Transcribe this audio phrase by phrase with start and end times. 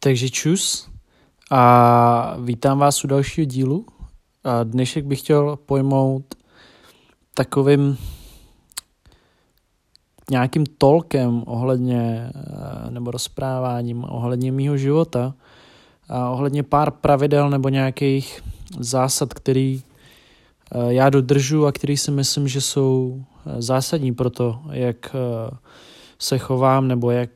[0.00, 0.88] Takže čus
[1.50, 3.86] a vítám vás u dalšího dílu.
[4.44, 6.34] A dnešek bych chtěl pojmout
[7.34, 7.98] takovým
[10.30, 15.34] nějakým tolkem ohledně, eh, nebo rozpráváním ohledně mýho života
[16.08, 18.42] a ohledně pár pravidel nebo nějakých
[18.78, 19.82] zásad, který
[20.72, 25.16] eh, já dodržu a který si myslím, že jsou eh, zásadní pro to, jak
[26.18, 27.30] se chovám nebo jak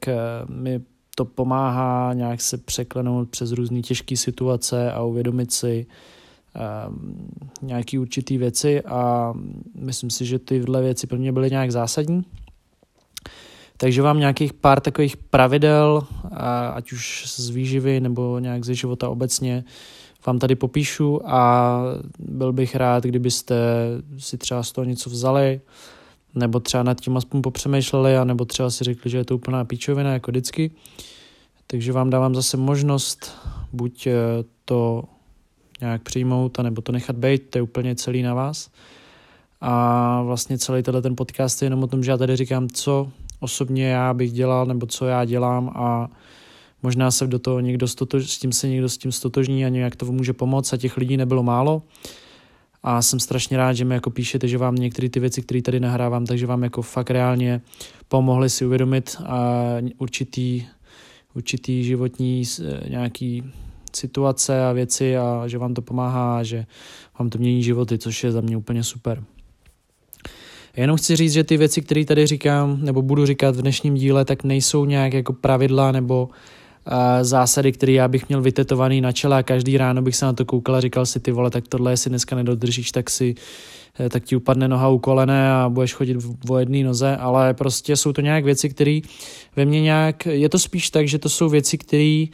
[0.48, 0.80] mi
[1.20, 5.86] to pomáhá nějak se překlenout přes různé těžké situace a uvědomit si
[6.88, 7.28] um,
[7.62, 9.32] nějaké určité věci a
[9.74, 12.24] myslím si, že tyhle věci pro mě byly nějak zásadní.
[13.76, 16.02] Takže vám nějakých pár takových pravidel,
[16.74, 19.64] ať už z výživy nebo nějak ze života obecně,
[20.26, 21.82] vám tady popíšu a
[22.18, 23.56] byl bych rád, kdybyste
[24.18, 25.60] si třeba z toho něco vzali,
[26.34, 29.64] nebo třeba nad tím aspoň popřemýšleli, a nebo třeba si řekli, že je to úplná
[29.64, 30.70] píčovina, jako vždycky.
[31.66, 33.32] Takže vám dávám zase možnost
[33.72, 34.14] buď eh,
[34.64, 35.04] to
[35.80, 38.70] nějak přijmout, nebo to nechat být, to je úplně celý na vás.
[39.60, 43.10] A vlastně celý tenhle ten podcast je jenom o tom, že já tady říkám, co
[43.40, 46.08] osobně já bych dělal, nebo co já dělám a
[46.82, 49.96] možná se do toho někdo stotož, s tím se někdo s tím stotožní a nějak
[49.96, 51.82] to může pomoct a těch lidí nebylo málo.
[52.82, 55.80] A jsem strašně rád, že mi jako píšete, že vám některé ty věci, které tady
[55.80, 57.60] nahrávám, takže vám jako fakt reálně
[58.08, 59.64] pomohly si uvědomit a
[59.98, 60.66] určitý,
[61.34, 62.42] určitý životní
[62.88, 63.42] nějaký
[63.96, 66.66] situace a věci a že vám to pomáhá a že
[67.18, 69.24] vám to mění životy, což je za mě úplně super.
[70.76, 74.24] Jenom chci říct, že ty věci, které tady říkám, nebo budu říkat v dnešním díle,
[74.24, 76.28] tak nejsou nějak jako pravidla nebo
[77.22, 80.44] zásady, které já bych měl vytetovaný na čele a každý ráno bych se na to
[80.44, 83.34] koukal a říkal si ty vole, tak tohle jestli dneska nedodržíš, tak si
[84.00, 87.96] eh, tak ti upadne noha u kolene a budeš chodit v jedné noze, ale prostě
[87.96, 89.00] jsou to nějak věci, které
[89.56, 92.24] ve mně nějak, je to spíš tak, že to jsou věci, které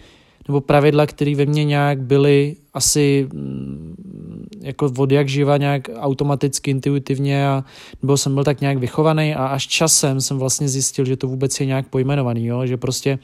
[0.48, 6.70] nebo pravidla, které ve mně nějak byly asi mm, jako od jak živa nějak automaticky,
[6.70, 7.64] intuitivně a
[8.02, 11.60] nebo jsem byl tak nějak vychovaný a až časem jsem vlastně zjistil, že to vůbec
[11.60, 12.66] je nějak pojmenovaný, jo?
[12.66, 13.18] že prostě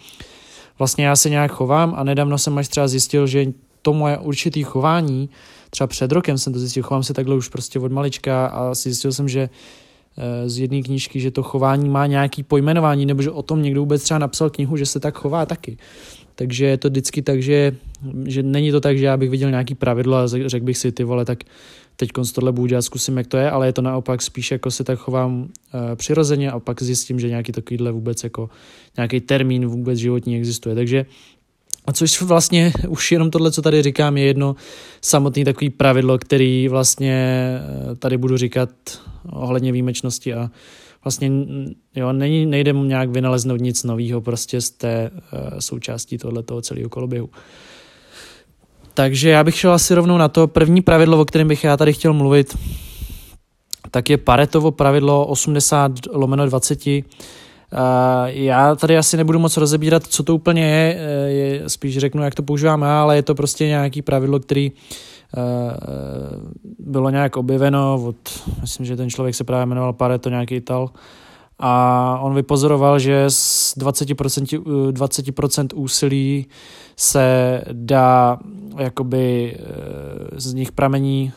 [0.78, 3.47] vlastně já se nějak chovám a nedávno jsem až třeba zjistil, že
[3.83, 5.31] to moje určitý chování,
[5.71, 9.12] třeba před rokem jsem to zjistil, chovám se takhle už prostě od malička a zjistil
[9.12, 9.49] jsem, že
[10.19, 13.81] eh, z jedné knížky, že to chování má nějaký pojmenování, nebo že o tom někdo
[13.81, 15.77] vůbec třeba napsal knihu, že se tak chová taky.
[16.34, 17.77] Takže je to vždycky tak, že,
[18.27, 21.05] že není to tak, že já bych viděl nějaký pravidlo a řekl bych si, ty
[21.05, 21.45] vole, tak
[21.97, 24.85] teď tohle budu dělat, zkusím, jak to je, ale je to naopak spíš jako se
[24.85, 25.49] tak chovám uh,
[25.95, 28.51] přirozeně a pak zjistím, že nějaký takovýhle vůbec jako
[28.97, 30.75] nějaký termín vůbec životní existuje.
[30.75, 31.07] Takže
[31.87, 34.57] a což vlastně už jenom tohle, co tady říkám, je jedno
[35.01, 37.15] samotný takový pravidlo, který vlastně
[37.93, 38.71] eh, tady budu říkat
[39.31, 40.51] ohledně výjimečnosti a
[41.05, 41.31] vlastně
[41.97, 46.89] jo, není, nejde mu nějak vynaleznout nic nového prostě z té uh, součástí tohoto celého
[46.89, 47.31] koloběhu.
[48.94, 50.48] Takže já bych šel asi rovnou na to.
[50.48, 52.58] První pravidlo, o kterém bych já tady chtěl mluvit,
[53.91, 56.86] tak je Paretovo pravidlo 80 lomeno 20.
[56.86, 57.03] Uh,
[58.26, 62.34] já tady asi nebudu moc rozebírat, co to úplně je, eh, je spíš řeknu, jak
[62.34, 64.72] to používám já, ale je to prostě nějaký pravidlo, který
[65.36, 65.76] Eh,
[66.78, 68.16] bylo nějak objeveno od,
[68.60, 70.91] myslím, že ten člověk se právě jmenoval Pareto, nějaký Ital,
[71.65, 74.62] a on vypozoroval, že z 20%,
[74.93, 76.47] 20% úsilí
[76.97, 78.39] se dá
[78.78, 81.33] jakoby eh, z nich pramení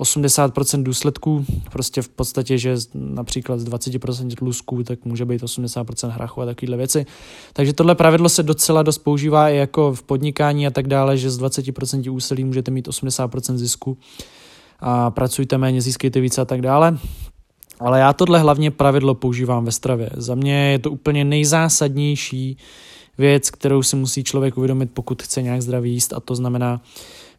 [0.00, 6.42] 80% důsledků, prostě v podstatě, že například z 20% lusků, tak může být 80% hrachu
[6.42, 7.06] a takovéhle věci.
[7.52, 11.30] Takže tohle pravidlo se docela dost používá i jako v podnikání a tak dále, že
[11.30, 13.98] z 20% úsilí můžete mít 80% zisku
[14.80, 16.98] a pracujte méně, získejte více a tak dále.
[17.80, 20.10] Ale já tohle hlavně pravidlo používám ve stravě.
[20.16, 22.56] Za mě je to úplně nejzásadnější
[23.18, 26.80] věc, kterou si musí člověk uvědomit, pokud chce nějak zdravý jíst a to znamená,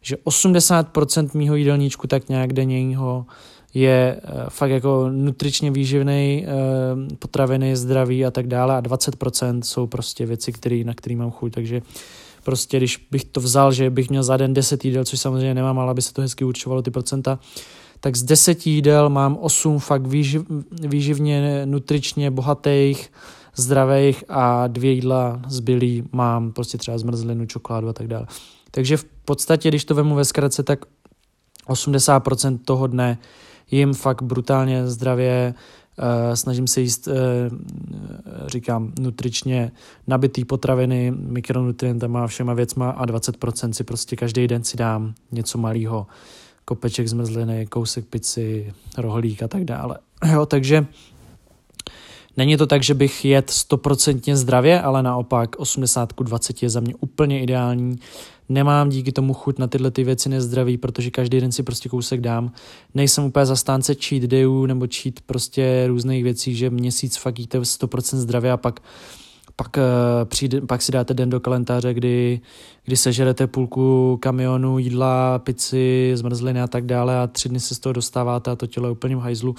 [0.02, 3.26] že 80% mýho jídelníčku tak nějak denního
[3.74, 9.86] je uh, fakt jako nutričně výživný, uh, potraviny, zdraví a tak dále a 20% jsou
[9.86, 11.82] prostě věci, který, na které mám chuť, takže
[12.44, 15.78] prostě když bych to vzal, že bych měl za den 10 jídel, což samozřejmě nemám,
[15.78, 17.38] ale aby se to hezky určovalo ty procenta,
[18.00, 23.12] tak z 10 jídel mám 8 fakt výživ, výživně, nutričně bohatých,
[23.56, 28.26] zdravých a dvě jídla zbylý mám prostě třeba zmrzlinu, čokoládu a tak dále.
[28.70, 30.84] Takže v podstatě, když to vemu ve zkratce, tak
[31.68, 33.18] 80% toho dne
[33.70, 35.54] jim fakt brutálně zdravě,
[35.98, 37.14] Uh, snažím se jíst, uh,
[38.46, 39.72] říkám, nutričně
[40.06, 45.58] nabitý potraviny, mikronutrientama a všema věcma a 20% si prostě každý den si dám něco
[45.58, 46.06] malého,
[46.64, 49.98] kopeček zmrzliny, kousek pici, rohlík a tak dále.
[50.32, 50.86] Jo, takže
[52.36, 56.80] Není to tak, že bych jet stoprocentně zdravě, ale naopak 80 k 20 je za
[56.80, 57.98] mě úplně ideální.
[58.48, 62.20] Nemám díky tomu chuť na tyhle ty věci nezdraví, protože každý den si prostě kousek
[62.20, 62.52] dám.
[62.94, 68.16] Nejsem úplně zastánce cheat dayů nebo cheat prostě různých věcí, že měsíc fakt jíte 100%
[68.16, 68.80] zdravě a pak
[69.62, 69.82] pak, uh,
[70.24, 72.40] přijde, pak si dáte den do kalendáře, kdy,
[72.84, 77.78] kdy sežerete půlku kamionu, jídla, pici, zmrzliny a tak dále a tři dny se z
[77.78, 79.50] toho dostáváte a to tělo je úplně v hajzlu.
[79.50, 79.56] Uh,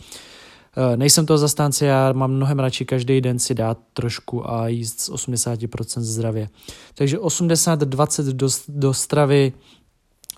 [0.95, 5.09] nejsem toho zastánce, já mám mnohem radši každý den si dát trošku a jíst z
[5.09, 6.49] 80% zdravě.
[6.95, 9.53] Takže 80-20 do, do stravy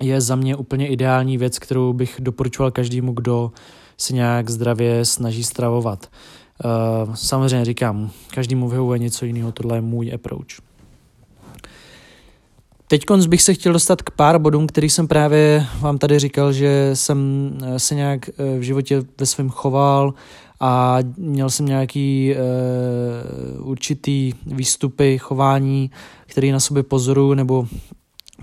[0.02, 3.52] je za mě úplně ideální věc, kterou bych doporučoval každému, kdo
[3.98, 6.10] se nějak zdravě snaží stravovat.
[6.64, 10.74] Uh, samozřejmě říkám, každému vyhovuje něco jiného, tohle je můj approach.
[12.88, 16.90] Teď bych se chtěl dostat k pár bodům, který jsem právě vám tady říkal, že
[16.94, 20.14] jsem eh, se nějak eh, v životě ve svém choval
[20.60, 22.36] a měl jsem nějaký
[23.60, 25.92] uh, určitý výstupy, chování,
[26.26, 27.68] který na sobě pozoruju nebo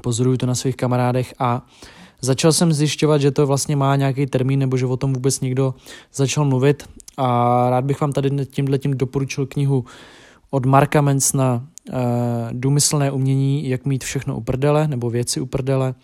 [0.01, 1.67] pozoruju to na svých kamarádech a
[2.21, 5.75] začal jsem zjišťovat, že to vlastně má nějaký termín nebo že o tom vůbec někdo
[6.15, 6.89] začal mluvit
[7.21, 9.85] a rád bych vám tady tímhle tím doporučil knihu
[10.51, 11.99] od Marka Mensna uh,
[12.53, 15.95] Důmyslné umění, jak mít všechno u prdele, nebo věci u prdele.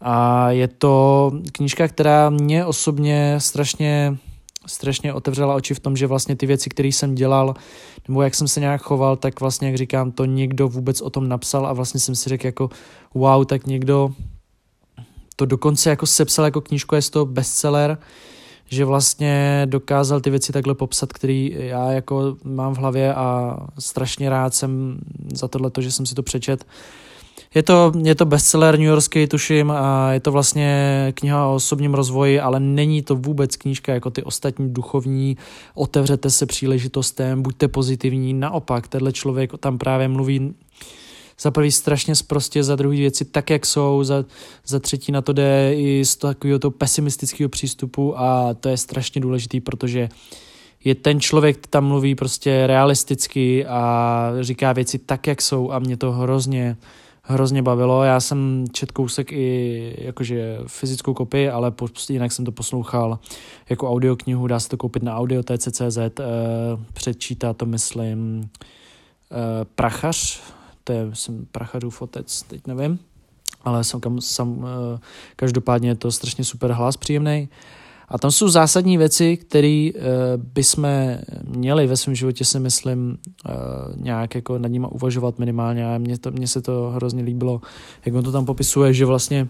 [0.00, 4.16] A je to knížka, která mě osobně strašně,
[4.66, 7.54] strašně otevřela oči v tom, že vlastně ty věci, které jsem dělal,
[8.08, 11.28] nebo jak jsem se nějak choval, tak vlastně, jak říkám, to někdo vůbec o tom
[11.28, 12.70] napsal a vlastně jsem si řekl jako
[13.14, 14.10] wow, tak někdo
[15.36, 17.98] to dokonce jako sepsal jako knížku, je to bestseller,
[18.68, 24.30] že vlastně dokázal ty věci takhle popsat, který já jako mám v hlavě a strašně
[24.30, 24.98] rád jsem
[25.34, 26.66] za tohle, že jsem si to přečet.
[27.54, 31.94] Je to, je to bestseller New Yorkský, tuším, a je to vlastně kniha o osobním
[31.94, 35.36] rozvoji, ale není to vůbec knížka jako ty ostatní duchovní.
[35.74, 38.34] Otevřete se příležitostem, buďte pozitivní.
[38.34, 40.54] Naopak, tenhle člověk tam právě mluví
[41.40, 44.24] za prvý strašně zprostě, za druhý věci tak, jak jsou, za,
[44.66, 49.20] za třetí na to jde i z takového toho pesimistického přístupu a to je strašně
[49.20, 50.08] důležitý, protože
[50.84, 55.96] je ten člověk, tam mluví prostě realisticky a říká věci tak, jak jsou a mě
[55.96, 56.76] to hrozně,
[57.22, 58.04] hrozně bavilo.
[58.04, 61.72] Já jsem čet kousek i jakože fyzickou kopii, ale
[62.10, 63.18] jinak jsem to poslouchal
[63.70, 66.12] jako audioknihu, dá se to koupit na audio.cz, eh,
[66.92, 68.50] předčítá to, myslím,
[69.32, 70.40] eh, Prachař,
[70.86, 72.98] to je, myslím, Prachařův otec, teď nevím,
[73.64, 74.98] ale jsem, kam, sam, eh,
[75.36, 77.48] každopádně je to strašně super hlas, příjemný.
[78.08, 80.00] A tam jsou zásadní věci, které uh,
[80.36, 80.88] bychom
[81.44, 83.18] měli ve svém životě, si myslím,
[83.48, 83.52] uh,
[83.96, 85.94] nějak jako nad nimi uvažovat minimálně.
[85.94, 87.60] A mně, to, mně se to hrozně líbilo,
[88.04, 89.48] jak on to tam popisuje, že vlastně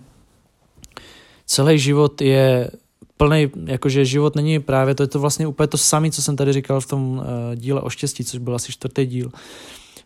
[1.47, 2.71] celý život je
[3.17, 6.53] plný, jakože život není právě, to je to vlastně úplně to samé, co jsem tady
[6.53, 7.25] říkal v tom
[7.55, 9.31] díle o štěstí, což byl asi čtvrtý díl.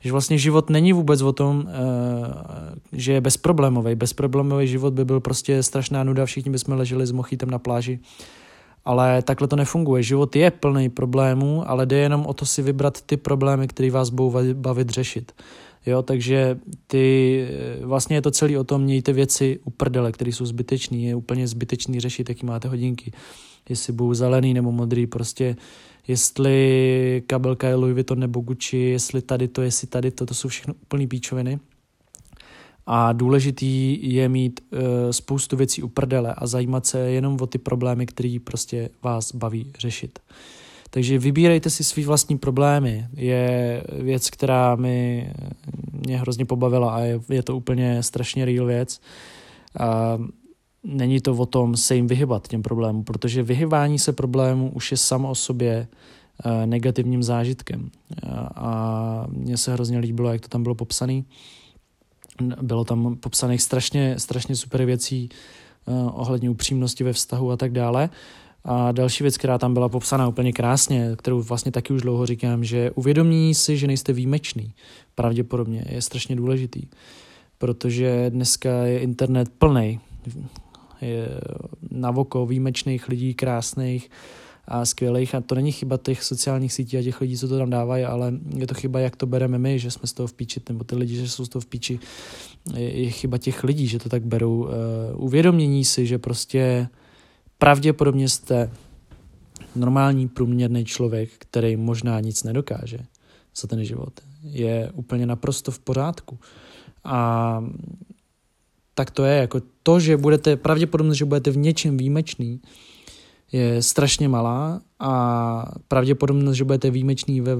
[0.00, 1.72] Že vlastně život není vůbec o tom, eh,
[2.92, 3.94] že je bezproblémový.
[3.94, 7.98] Bezproblémový život by byl prostě strašná nuda, všichni bychom leželi s mochytem na pláži.
[8.84, 10.02] Ale takhle to nefunguje.
[10.02, 14.10] Život je plný problémů, ale jde jenom o to si vybrat ty problémy, které vás
[14.10, 15.32] budou bavit řešit.
[15.86, 20.32] Jo, takže ty, eh, vlastně je to celý o tom, mějte věci u prdele, které
[20.32, 20.96] jsou zbytečné.
[20.98, 23.12] Je úplně zbytečný řešit, jaký máte hodinky.
[23.68, 25.56] Jestli budou zelený nebo modrý, prostě
[26.10, 30.48] jestli kabelka je Louis Vuitton nebo Gucci, jestli tady to, jestli tady to, to jsou
[30.48, 31.58] všechno úplný píčoviny.
[32.86, 34.78] A důležitý je mít uh,
[35.10, 39.72] spoustu věcí u prdele a zajímat se jenom o ty problémy, které prostě vás baví
[39.78, 40.18] řešit.
[40.90, 43.06] Takže vybírejte si svý vlastní problémy.
[43.16, 45.30] Je věc, která mi
[45.92, 49.00] mě hrozně pobavila a je, je to úplně strašně real věc.
[49.80, 50.18] A
[50.84, 54.96] není to o tom se jim vyhybat těm problémům, protože vyhybání se problémů už je
[54.96, 55.88] samo o sobě
[56.44, 57.90] uh, negativním zážitkem.
[58.54, 61.22] A mně se hrozně líbilo, jak to tam bylo popsané.
[62.62, 65.28] Bylo tam popsaných strašně, strašně super věcí
[65.86, 68.10] uh, ohledně upřímnosti ve vztahu a tak dále.
[68.64, 72.64] A další věc, která tam byla popsána úplně krásně, kterou vlastně taky už dlouho říkám,
[72.64, 74.74] že uvědomí si, že nejste výjimečný,
[75.14, 76.82] pravděpodobně, je strašně důležitý,
[77.58, 80.00] protože dneska je internet plný
[81.00, 81.28] je
[81.90, 84.10] na oko výjimečných lidí, krásných
[84.68, 85.34] a skvělých.
[85.34, 88.32] A to není chyba těch sociálních sítí a těch lidí, co to tam dávají, ale
[88.56, 90.96] je to chyba, jak to bereme my, že jsme z toho v píči, nebo ty
[90.96, 92.00] lidi, že jsou z toho v píči.
[92.76, 94.58] Je, je chyba těch lidí, že to tak berou.
[94.58, 94.68] Uh,
[95.16, 96.88] uvědomění si, že prostě
[97.58, 98.70] pravděpodobně jste
[99.76, 102.98] normální průměrný člověk, který možná nic nedokáže
[103.56, 106.38] za ten život, je úplně naprosto v pořádku.
[107.04, 107.64] A
[109.00, 109.36] tak to je.
[109.36, 112.60] Jako to, že budete, pravděpodobně, že budete v něčem výjimečný,
[113.52, 117.56] je strašně malá a pravděpodobnost, že budete výjimečný ve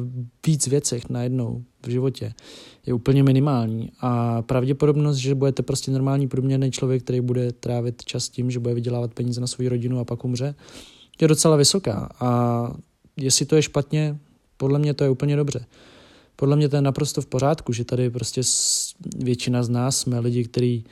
[0.47, 2.33] víc věcech najednou v životě
[2.87, 8.29] je úplně minimální a pravděpodobnost, že budete prostě normální průměrný člověk, který bude trávit čas
[8.29, 10.55] tím, že bude vydělávat peníze na svou rodinu a pak umře,
[11.21, 12.73] je docela vysoká a
[13.17, 14.19] jestli to je špatně,
[14.57, 15.65] podle mě to je úplně dobře.
[16.37, 18.43] Podle mě to je naprosto v pořádku, že tady prostě
[19.17, 20.85] většina z nás jsme lidi, kteří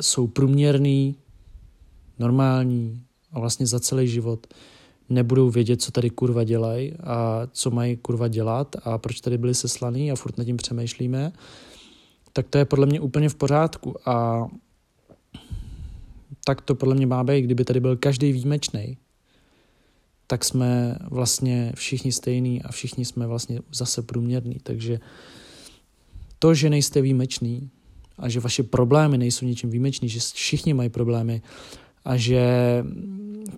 [0.00, 1.16] jsou průměrný,
[2.18, 3.02] normální
[3.32, 4.46] a vlastně za celý život
[5.08, 9.54] nebudou vědět, co tady kurva dělají a co mají kurva dělat a proč tady byli
[9.54, 11.32] seslaný a furt nad tím přemýšlíme,
[12.32, 14.46] tak to je podle mě úplně v pořádku a
[16.44, 18.96] tak to podle mě má být, kdyby tady byl každý výjimečný,
[20.26, 24.56] tak jsme vlastně všichni stejní a všichni jsme vlastně zase průměrní.
[24.62, 25.00] Takže
[26.38, 27.70] to, že nejste výjimečný
[28.22, 31.42] a že vaše problémy nejsou ničím výjimečný, že všichni mají problémy
[32.04, 32.42] a že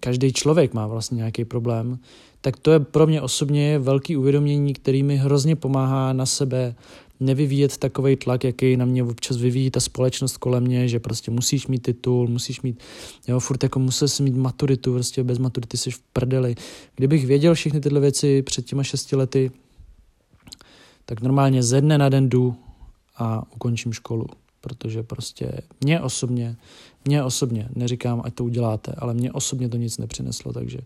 [0.01, 1.99] každý člověk má vlastně nějaký problém,
[2.41, 6.75] tak to je pro mě osobně velký uvědomění, který mi hrozně pomáhá na sebe
[7.21, 11.67] nevyvíjet takový tlak, jaký na mě občas vyvíjí ta společnost kolem mě, že prostě musíš
[11.67, 12.81] mít titul, musíš mít,
[13.29, 16.55] jo, furt jako musel jsi mít maturitu, prostě bez maturity jsi v prdeli.
[16.97, 19.51] Kdybych věděl všechny tyhle věci před těma šesti lety,
[21.05, 22.55] tak normálně ze dne na den jdu
[23.17, 24.27] a ukončím školu,
[24.65, 25.53] protože prostě
[25.85, 26.57] mě osobně,
[27.05, 30.79] mě osobně, neříkám, ať to uděláte, ale mě osobně to nic nepřineslo, takže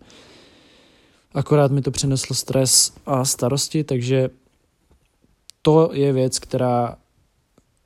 [1.32, 4.30] akorát mi to přineslo stres a starosti, takže
[5.62, 6.96] to je věc, která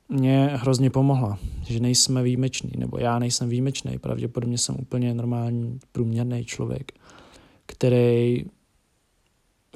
[0.09, 6.45] mě hrozně pomohla, že nejsme výjimeční, nebo já nejsem výjimečný, pravděpodobně jsem úplně normální, průměrný
[6.45, 6.93] člověk,
[7.67, 8.45] který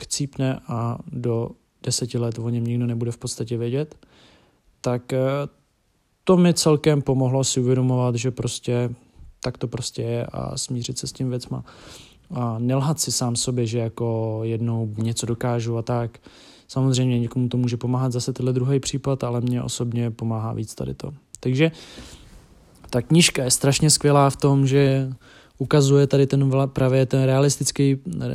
[0.02, 1.50] chcípne a do
[1.82, 4.06] deseti let o něm nikdo nebude v podstatě vědět,
[4.80, 5.18] tak eh,
[6.26, 8.90] to mi celkem pomohlo si uvědomovat, že prostě
[9.40, 11.64] tak to prostě je a smířit se s tím věcma
[12.30, 16.18] a nelhat si sám sobě, že jako jednou něco dokážu a tak.
[16.68, 20.95] Samozřejmě někomu to může pomáhat zase tenhle druhý případ, ale mě osobně pomáhá víc tady
[20.95, 21.12] to.
[21.40, 21.71] Takže
[22.90, 25.12] ta knížka je strašně skvělá v tom, že
[25.59, 28.28] ukazuje tady ten právě ten realistický eh,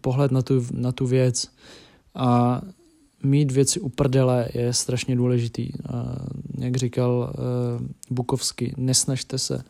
[0.00, 1.48] pohled na tu, na tu věc
[2.14, 2.60] a
[3.22, 5.70] mít věci u prdele je strašně důležitý.
[5.86, 6.16] A
[6.58, 7.34] jak říkal
[7.80, 9.62] uh, Bukovsky, nesnažte se,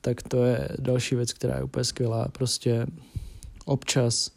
[0.00, 2.28] tak to je další věc, která je úplně skvělá.
[2.28, 2.86] Prostě
[3.64, 4.30] občas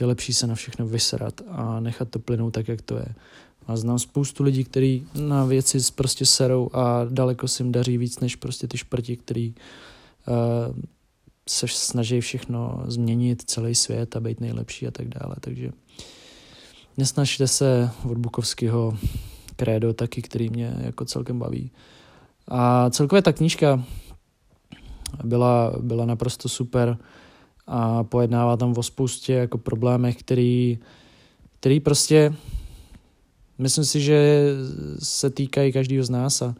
[0.00, 3.06] je lepší se na všechno vysrat a nechat to plynout tak, jak to je.
[3.66, 8.20] A znám spoustu lidí, kteří na věci prostě serou a daleko si jim daří víc
[8.20, 9.54] než prostě ty šprti, který
[10.28, 10.76] uh,
[11.48, 15.36] se snaží všechno změnit, celý svět a být nejlepší a tak dále.
[15.40, 15.70] Takže
[16.96, 18.98] nesnažte se od Bukovského
[19.56, 21.70] krédo taky, který mě jako celkem baví.
[22.48, 23.84] A celkově ta knížka
[25.24, 26.98] byla, byla naprosto super
[27.66, 30.78] a pojednává tam o spoustě jako problémech, který,
[31.60, 32.34] který prostě
[33.58, 34.48] myslím si, že
[34.98, 36.54] se týkají každého z nás a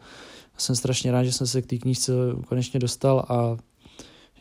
[0.57, 2.11] jsem strašně rád, že jsem se k té knížce
[2.47, 3.57] konečně dostal a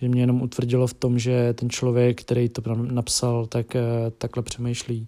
[0.00, 3.82] že mě jenom utvrdilo v tom, že ten člověk, který to napsal, tak eh,
[4.18, 5.06] takhle přemýšlí.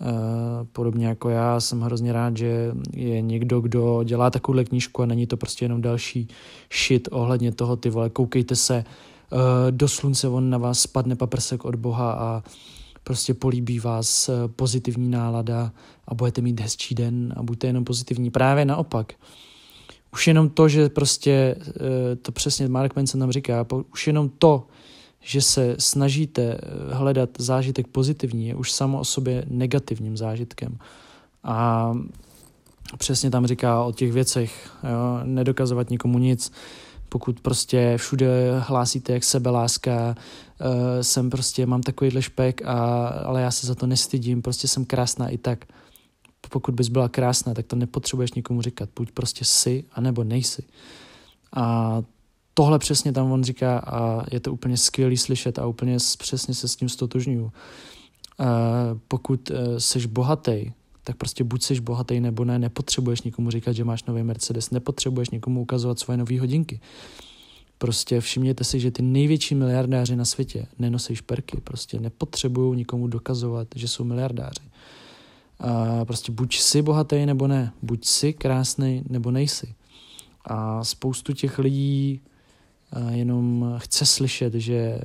[0.00, 5.06] Eh, podobně jako já, jsem hrozně rád, že je někdo, kdo dělá takovouhle knížku a
[5.06, 6.28] není to prostě jenom další
[6.86, 8.84] shit ohledně toho, ty vole, koukejte se,
[9.32, 12.42] Eh, do slunce on na vás spadne paprsek od Boha a
[13.04, 15.72] prostě políbí vás eh, pozitivní nálada
[16.06, 18.30] a budete mít hezčí den a buďte jenom pozitivní.
[18.30, 19.12] Právě naopak.
[20.12, 21.56] Už jenom to, že prostě,
[22.22, 24.66] to přesně Mark Manson nám říká, už jenom to,
[25.20, 26.58] že se snažíte
[26.90, 30.78] hledat zážitek pozitivní, je už samo o sobě negativním zážitkem.
[31.44, 31.92] A
[32.98, 36.52] přesně tam říká o těch věcech, jo, nedokazovat nikomu nic,
[37.08, 40.14] pokud prostě všude hlásíte, jak sebeláska,
[40.60, 40.66] uh,
[41.02, 45.28] jsem prostě, mám takovýhle špek, a, ale já se za to nestydím, prostě jsem krásná
[45.28, 45.64] i tak.
[46.50, 48.88] Pokud bys byla krásná, tak to nepotřebuješ nikomu říkat.
[48.96, 50.62] Buď prostě si, anebo nejsi.
[51.56, 52.02] A
[52.58, 56.68] tohle přesně tam on říká a je to úplně skvělý slyšet a úplně přesně se
[56.68, 57.44] s tím stotožňuju.
[57.44, 57.50] Uh,
[59.08, 60.72] pokud uh, seš bohatý,
[61.04, 65.30] tak prostě buď jsi bohatý nebo ne, nepotřebuješ nikomu říkat, že máš nový Mercedes, nepotřebuješ
[65.30, 66.80] nikomu ukazovat svoje nové hodinky.
[67.78, 73.68] Prostě všimněte si, že ty největší miliardáři na světě nenosí šperky, prostě nepotřebují nikomu dokazovat,
[73.74, 74.62] že jsou miliardáři.
[75.60, 79.74] A prostě buď jsi bohatý nebo ne, buď jsi krásný nebo nejsi.
[80.44, 82.20] A spoustu těch lidí
[83.10, 85.00] jenom chce slyšet, že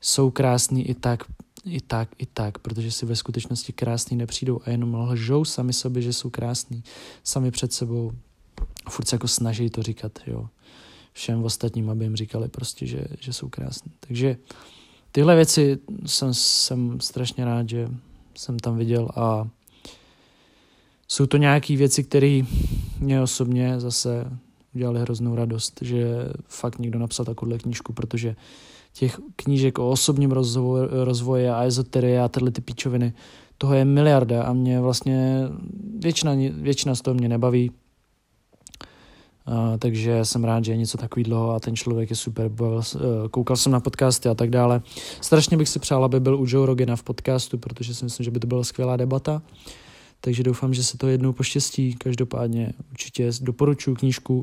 [0.00, 1.24] jsou krásní i tak,
[1.64, 6.02] i tak, i tak, protože si ve skutečnosti krásný nepřijdou a jenom lžou sami sobě,
[6.02, 6.84] že jsou krásní,
[7.24, 8.12] sami před sebou.
[8.88, 10.48] Furt se jako snaží to říkat, jo.
[11.12, 13.92] všem ostatním, aby jim říkali prostě, že, že jsou krásní.
[14.00, 14.36] Takže
[15.12, 17.88] tyhle věci jsem, jsem strašně rád, že
[18.34, 19.48] jsem tam viděl a
[21.08, 22.42] jsou to nějaké věci, které
[22.98, 24.38] mě osobně zase
[24.74, 28.36] udělali hroznou radost, že fakt někdo napsal takovouhle knížku, protože
[28.92, 33.12] těch knížek o osobním rozvoji, rozvoji a ezoterie a tyhle ty píčoviny,
[33.58, 35.48] toho je miliarda a mě vlastně
[35.98, 37.70] většina, většina z toho mě nebaví.
[39.48, 42.50] Uh, takže jsem rád, že je něco takového a ten člověk je super.
[42.60, 42.84] Uh,
[43.30, 44.82] koukal jsem na podcasty a tak dále.
[45.20, 48.30] Strašně bych si přál, aby byl u Joe Rogena v podcastu, protože si myslím, že
[48.30, 49.42] by to byla skvělá debata.
[50.24, 51.94] Takže doufám, že se to jednou poštěstí.
[51.94, 54.42] Každopádně určitě doporučuji knížku uh,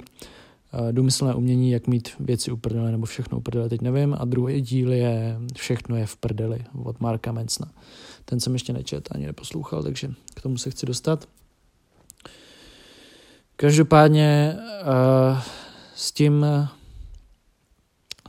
[0.92, 4.16] Důmyslné umění, jak mít věci uprdele nebo všechno uprdele, teď nevím.
[4.20, 7.72] A druhý díl je Všechno je v prdeli od Marka Mencna.
[8.26, 11.30] Ten jsem ještě nečet ani neposlouchal, takže k tomu se chci dostat.
[13.56, 15.42] Každopádně uh,
[15.96, 16.46] s tím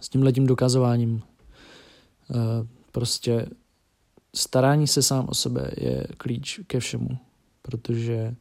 [0.01, 2.37] s tím letím dokazováním uh,
[2.93, 3.47] prostě
[4.35, 7.09] starání se sám o sebe je klíč ke všemu,
[7.71, 8.35] protože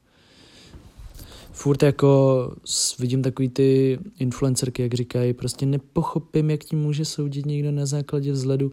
[1.52, 2.52] furt jako
[3.00, 8.32] vidím takový ty influencerky, jak říkají, prostě nepochopím, jak tím může soudit někdo na základě
[8.32, 8.72] vzhledu.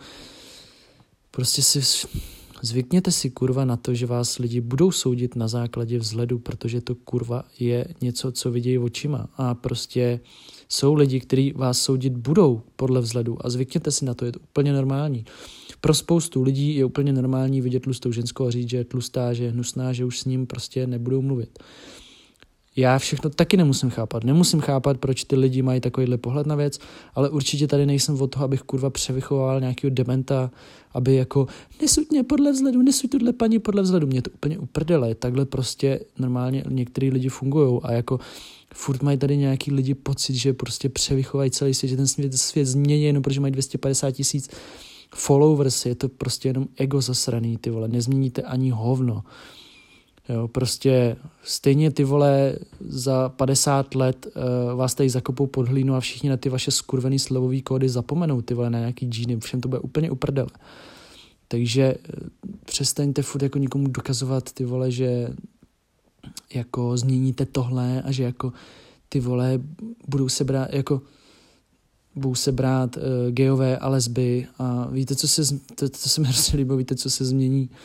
[1.31, 2.07] Prostě si
[2.63, 6.95] Zvykněte si kurva na to, že vás lidi budou soudit na základě vzhledu, protože to
[6.95, 9.29] kurva je něco, co vidějí očima.
[9.37, 10.21] A prostě
[10.69, 14.41] jsou lidi, kteří vás soudit budou podle vzhledu a zvykněte si na to, je to
[14.41, 15.25] úplně normální.
[15.81, 19.45] Pro spoustu lidí je úplně normální vidět tlustou ženskou a říct, že je tlustá, že
[19.45, 21.59] je hnusná, že už s ním prostě nebudou mluvit
[22.77, 24.25] já všechno taky nemusím chápat.
[24.25, 26.79] Nemusím chápat, proč ty lidi mají takovýhle pohled na věc,
[27.15, 30.51] ale určitě tady nejsem od toho, abych kurva převychoval nějakého dementa,
[30.95, 31.47] aby jako
[31.83, 34.07] nesuď mě podle vzhledu, nesuď tuhle paní podle vzhledu.
[34.07, 35.15] Mě to úplně uprdele.
[35.15, 38.21] Takhle prostě normálně některý lidi fungují a jako
[38.75, 42.67] furt mají tady nějaký lidi pocit, že prostě převychovají celý svět, že ten svět, svět
[42.67, 44.51] změní jenom protože mají 250 tisíc
[45.17, 49.25] followers, je to prostě jenom ego zasraný, ty vole, nezměníte ani hovno.
[50.29, 56.01] Jo, prostě stejně ty vole za 50 let uh, vás tady zakopou pod hlínu a
[56.01, 59.69] všichni na ty vaše skurvený slovový kódy zapomenou, ty vole, na nějaký džíny, všem to
[59.69, 60.49] bude úplně uprdele.
[61.49, 62.29] Takže uh,
[62.65, 65.29] přestaňte furt jako nikomu dokazovat ty vole, že
[66.55, 68.53] jako změníte tohle a že jako
[69.09, 69.61] ty vole
[70.09, 71.03] budou se brát jako
[72.17, 76.27] budou se brát uh, geové a lesby a víte, co se, to, to se mi
[76.27, 77.77] hrozně líbí, víte, co se změní uh,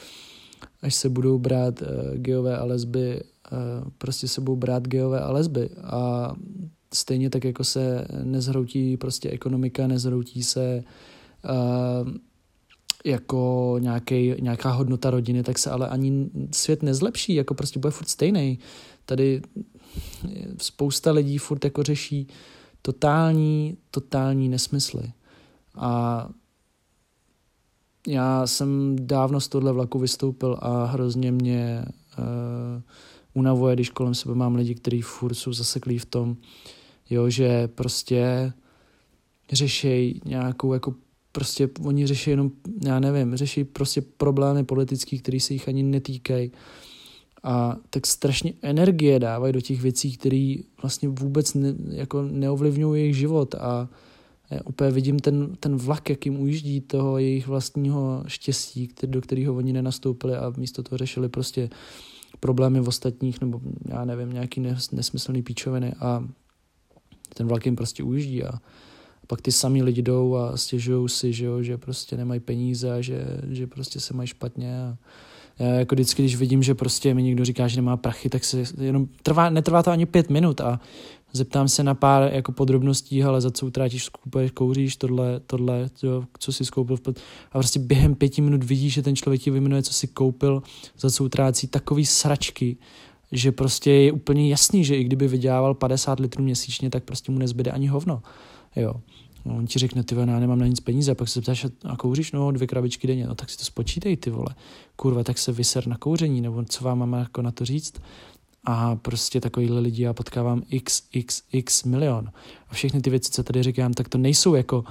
[0.82, 5.32] až se budou brát uh, geové a lesby, uh, prostě se budou brát geové a
[5.32, 6.34] lesby a
[6.94, 10.84] stejně tak jako se nezhroutí prostě ekonomika, nezhroutí se
[12.04, 12.12] uh,
[13.06, 18.08] jako nějaký, nějaká hodnota rodiny, tak se ale ani svět nezlepší, jako prostě bude furt
[18.08, 18.60] stejný.
[19.06, 19.42] Tady
[20.58, 22.28] spousta lidí furt jako řeší
[22.82, 25.12] totální, totální nesmysly.
[25.76, 26.30] A
[28.08, 31.86] já jsem dávno z tohle vlaku vystoupil a hrozně mě
[32.20, 32.26] uh,
[33.34, 36.38] unavuje, když kolem sebe mám lidi, kteří furt jsou zaseklí v tom,
[37.10, 38.54] jo, že prostě
[39.52, 40.96] řešejí nějakou jako
[41.32, 42.52] prostě oni řeší jenom,
[42.86, 46.52] já nevím, řeší prostě problémy politický, které se jich ani netýkají
[47.44, 53.16] a tak strašně energie dávají do těch věcí, které vlastně vůbec ne, jako neovlivňují jejich
[53.16, 53.56] život.
[53.56, 53.90] A
[54.66, 59.74] úplně vidím ten, ten vlak, jakým ujíždí toho jejich vlastního štěstí, který, do kterého oni
[59.74, 61.70] nenastoupili a místo toho řešili prostě
[62.40, 66.28] problémy v ostatních, nebo já nevím, nějaký nesmyslný píčoviny a
[67.34, 68.52] ten vlak jim prostě ujíždí a
[69.28, 73.26] pak ty samý lidi jdou a stěžují si, že, jo, že prostě nemají peníze že,
[73.48, 74.98] že prostě se mají špatně a já
[75.60, 79.08] jako vždycky, když vidím, že prostě mi někdo říká, že nemá prachy, tak se jenom
[79.24, 80.80] trvá, netrvá to ani pět minut a
[81.34, 86.24] zeptám se na pár jako podrobností, ale za co utrátíš, skupuješ, kouříš, tohle, tohle, jo,
[86.40, 86.98] co si skoupil.
[87.52, 90.64] A prostě během pěti minut vidíš, že ten člověk ti vyjmenuje, co si koupil,
[91.00, 92.78] za co utrácí takový sračky,
[93.32, 97.40] že prostě je úplně jasný, že i kdyby vydělával 50 litrů měsíčně, tak prostě mu
[97.40, 98.22] nezbyde ani hovno.
[98.76, 98.94] Jo.
[99.46, 101.98] No, on ti řekne, ty já nemám na nic peníze, a pak se ptáš, a
[101.98, 104.56] kouříš, no, dvě krabičky denně, no tak si to spočítej, ty vole.
[104.96, 108.02] Kurva, tak se vyser na kouření, nebo co vám mám jako na to říct.
[108.66, 112.32] A prostě takovýhle lidi já potkávám x, x, x milion.
[112.70, 114.84] A všechny ty věci, co tady říkám, tak to nejsou jako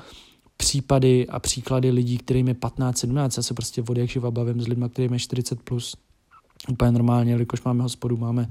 [0.56, 3.36] případy a příklady lidí, kterým je 15, 17.
[3.36, 5.96] Já se prostě od jak živa bavím s lidmi, kterým je 40 plus.
[6.68, 8.48] Úplně normálně, jelikož máme hospodu, máme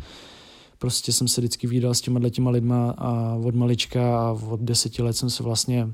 [0.80, 5.02] prostě jsem se vždycky výdal s těma těma lidma a od malička a od deseti
[5.02, 5.90] let jsem se vlastně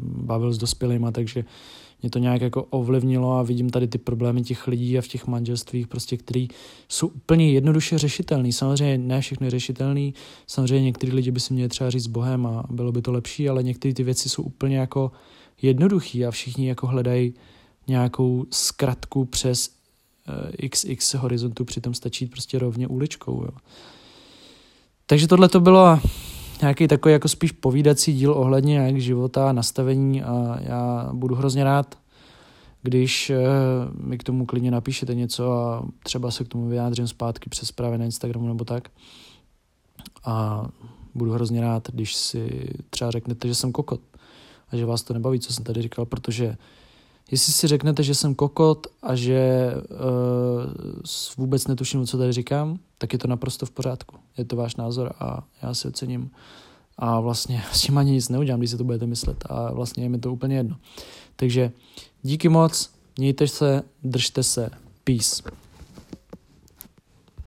[0.00, 1.44] bavil s dospělýma, takže
[2.02, 5.26] mě to nějak jako ovlivnilo a vidím tady ty problémy těch lidí a v těch
[5.26, 6.48] manželstvích, prostě, který
[6.88, 8.52] jsou úplně jednoduše řešitelný.
[8.52, 10.14] Samozřejmě ne všechny řešitelný,
[10.46, 13.48] samozřejmě některý lidi by si měli třeba říct s Bohem a bylo by to lepší,
[13.48, 15.12] ale některé ty věci jsou úplně jako
[15.62, 17.34] jednoduchý a všichni jako hledají
[17.88, 19.75] nějakou zkratku přes
[20.68, 23.42] XX eh, horizontu, přitom stačí prostě rovně uličkou.
[23.42, 23.50] Jo.
[25.06, 26.00] Takže tohle to bylo
[26.60, 31.98] nějaký takový jako spíš povídací díl ohledně jak života, nastavení a já budu hrozně rád,
[32.82, 33.38] když eh,
[34.00, 37.98] mi k tomu klidně napíšete něco a třeba se k tomu vyjádřím zpátky přes právě
[37.98, 38.88] na Instagramu nebo tak.
[40.24, 40.66] A
[41.14, 44.00] budu hrozně rád, když si třeba řeknete, že jsem kokot
[44.70, 46.56] a že vás to nebaví, co jsem tady říkal, protože
[47.30, 51.02] jestli si řeknete, že jsem kokot a že uh,
[51.36, 54.16] vůbec netuším, co tady říkám, tak je to naprosto v pořádku.
[54.38, 56.30] Je to váš názor a já si ocením.
[56.98, 59.44] A vlastně s tím ani nic neudělám, když si to budete myslet.
[59.48, 60.76] A vlastně je mi to úplně jedno.
[61.36, 61.72] Takže
[62.22, 64.70] díky moc, mějte se, držte se,
[65.04, 65.42] peace.